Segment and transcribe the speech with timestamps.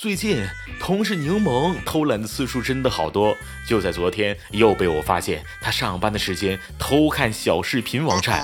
[0.00, 0.42] 最近
[0.78, 3.36] 同事柠檬偷懒的次数真的好多，
[3.66, 8.42] 就在昨天又被我发现他上班的时间偷看小视频网站。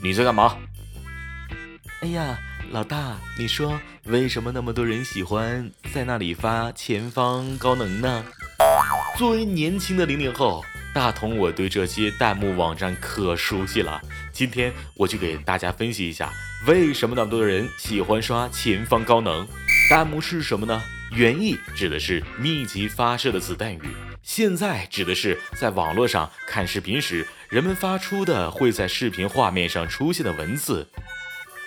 [0.00, 0.56] 你在干嘛？
[2.02, 2.38] 哎呀，
[2.70, 8.24] 老大，你说为什么那么多人喜欢在那里发前方高能呢？
[9.18, 10.64] 作为年轻的零零后，
[10.94, 14.00] 大同我对这些弹幕网站可熟悉了。
[14.32, 16.32] 今天我就给大家分析一下，
[16.68, 19.44] 为什么那么多人喜欢刷前方高能。
[19.90, 20.80] 弹幕是什么呢？
[21.10, 23.80] 原意指的是密集发射的子弹雨，
[24.22, 30.86] 现在指的是在网络上看视频时，人们发出的会在视频画面上出现的文字。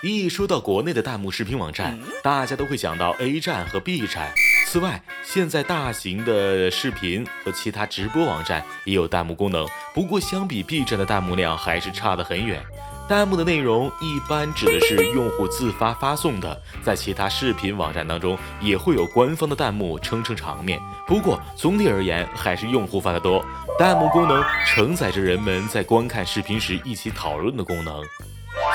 [0.02, 4.32] 一说到国内的弹幕视频网站，大家都会想到 A 站和 B 站。
[4.68, 12.64] 此外，现在大型的视频和其他直播网站也有弹幕功能，不过相比 B 站的弹幕量还是差得很远。
[13.08, 20.80] 弹幕的内容一般指的是用户自发发送的，在其他视频网站当中也会有官方的弹幕撑撑场面。
[21.06, 23.46] 不过总体而言，还是用户发的多。
[23.78, 28.02] 弹幕功能承载着人们在观看视频时一起讨论的功能。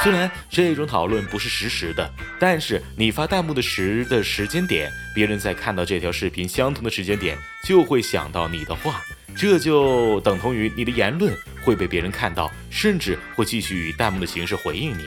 [0.03, 9.01] 虽然这种讨论不是实时的，但是你发弹幕的时的时间点，别人在看到这条视频相同的时间点，就会想到你的话。
[9.37, 11.33] 这就等同于你的言论
[11.69, 15.05] 会被别人看到，甚至会继续以弹幕的形式回应你。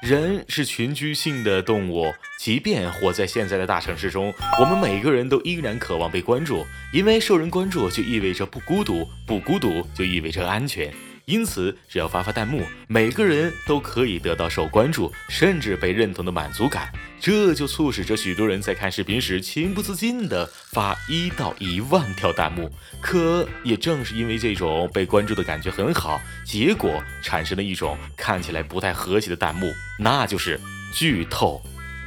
[0.00, 10.90] 人是群居性的动物，即便活在现在的大城市中，我们每个人都依然渴望被关注，因为受人关注就意味着不孤独，不孤独就意味着安全。
[11.32, 16.92] 因此，只要发发弹幕，每个人都可以得到受关注，甚至被认同的满足感。
[17.18, 22.70] 这就促使着许多人在看视频时情不自禁地发一到一万条弹幕。
[23.00, 30.60] 可也正是因为这种被关注的感觉很好，结果产生了一种看起来不太和谐的弹幕，那就是
[30.92, 31.62] 剧透，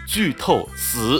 [0.07, 1.19] 剧透死。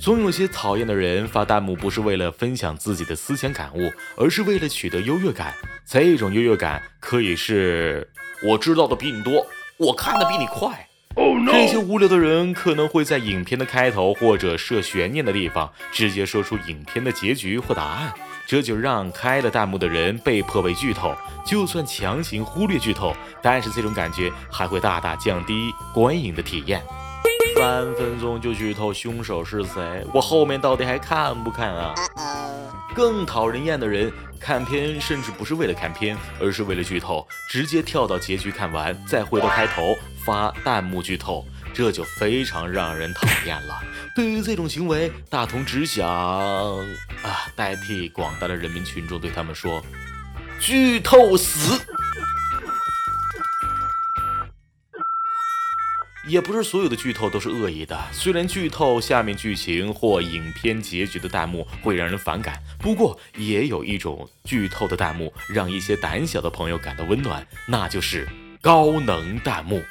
[0.00, 5.54] 总有些讨厌的人发弹幕，不是为了分享自己的思想感悟，而是为了取得优越感。
[5.86, 8.08] 这种优越感可以是
[8.42, 9.46] 我知道的比你多，
[9.76, 10.88] 我看的比你快。
[11.50, 18.14] 这些无聊的人可能会在影片的开头或者设悬念的地方直接说出影片的结局或答案，
[18.46, 21.14] 这就让开了弹幕的人被迫为剧透。
[21.44, 26.80] 就算强行忽略剧透，但是这种感觉还会大大降低观影的体验。
[27.56, 31.94] 三分钟就剧透凶手是谁，我后面到底还看不看啊？
[32.94, 43.80] 更讨人厌的人，看片甚至不是为了看片，而是为了剧透，直接跳到结局看完，再回到开头发弹幕剧透，这就非常让人讨厌了。
[44.14, 49.82] 对于这种行为，大同只想啊，代替广大的人民群众对他们说：
[50.58, 51.80] 剧透死！
[56.26, 57.98] 也不是所有的剧透都是恶意的。
[58.12, 68.28] 虽然剧透下面剧情或影片结局的弹幕会让人反感，不过也有一种剧透的弹幕让一些胆小的朋友感到温暖，那就是
[68.60, 69.82] 高能弹幕。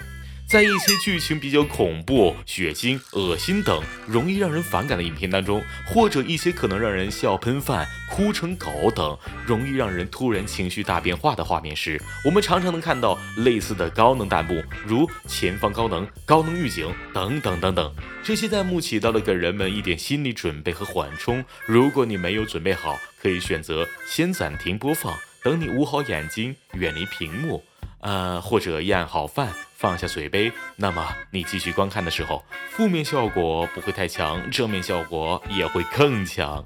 [0.51, 17.95] 在一些剧情比较恐怖、血腥、恶心等容易让人反感的影片当中，或者一些可能让人笑喷饭、哭成狗等容易让人突然情绪大变化的画面时，我们常常能看到类似的高能弹幕，如“前方高能”“高能预警”等等等等。
[18.21, 21.41] 这些弹幕起到了给人们一点心理准备和缓冲。
[21.65, 27.63] 如果你没有准备好，可以选择先暂停播放，等你捂好眼睛，远离屏幕。
[28.01, 36.65] 呃，或者咽好饭，放下水杯，那么你继续观看的时候，负面效果不会太强，正面效果也会更强。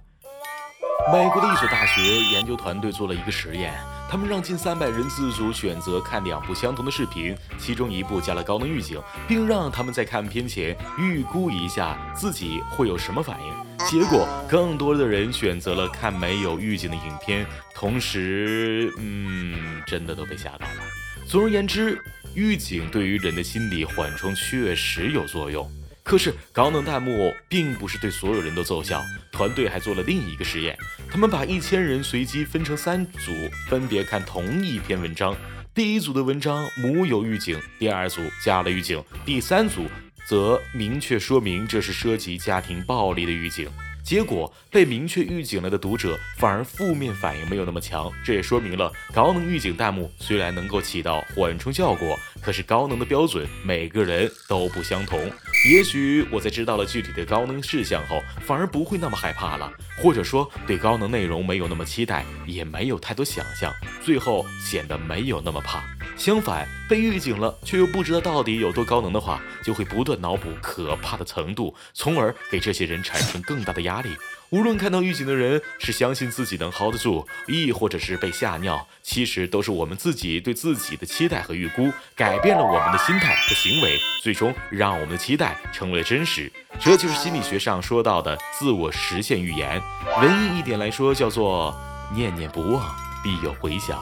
[1.12, 3.72] 美国的一所大学研究团队做了一个实验，
[4.09, 13.53] 他们让近三百人自主选择看两部相同的视频，其中一部加了高能预警，并让他们在看片前预估一下自己会有什么反应。
[13.85, 17.45] 结果，更多的人选择了看没有预警的影片，
[17.75, 20.84] 同时，嗯，真的都被吓到了。
[21.28, 22.00] 总而言之，
[22.36, 25.69] 预警对于人的心理缓冲确实有作用。
[26.03, 29.01] 可是高能弹幕并不是对所有人都奏效，
[29.31, 30.77] 团队还做了另一个实验，
[31.10, 33.31] 他们把一千人随机分成三组，
[33.68, 35.36] 分别看同一篇文章。
[35.74, 39.88] 第一组的文章木有预警，第二组加了预警，第三组
[40.28, 43.68] 则明确说明这是涉及家庭暴力的预警。
[44.06, 55.19] 结果被明确预警了的读者反而负面反应没有那么强，这也说明了高能预警弹幕虽然能够起到缓冲效果，可是高能的标准每个人都不相同。
[55.68, 63.74] 也许我在知道了具体的高能事项后，反而不会那么害怕了，或者说对高能内容没有那么期待，也没有太多想象，
[64.04, 65.84] 最后显得没有那么怕。
[66.17, 74.15] 相反，被预警了却又不知道到底有多高能的话，就会不断脑补可怕的程度，从而给这些人产生更大的压力。
[74.51, 86.51] 无论看到预警的人是相信自己能 hold 得住，亦或者是被吓尿，其实都是我们自己对自己的期待和预估，改变了我们的心态和行为，最终让我们的期待成为了真实。
[86.79, 89.81] 这就是心理学上说到的自我实现预言。
[90.21, 91.75] 文艺一点来说，叫做
[92.13, 94.01] 念念不忘，必有回响。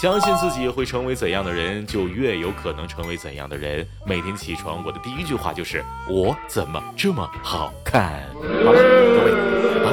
[0.00, 3.84] 相信自己会成为怎样的人，就越有可能成为怎样的人。
[4.06, 8.22] 每天起床，我的第一句话就是：我怎么这么好看？
[8.64, 9.87] 好了，各位。